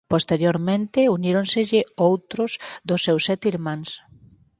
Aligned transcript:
Posteriormente 0.13 1.01
uníronselle 1.17 1.81
outros 2.07 2.51
dos 2.87 3.03
seus 3.05 3.21
sete 3.27 3.45
irmáns. 3.53 3.89